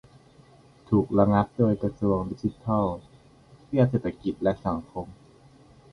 [0.89, 2.85] ถูกระงับโดยกระทรวงดิจิทัล
[3.63, 5.07] เพื่อเศรษฐกิจและสังคม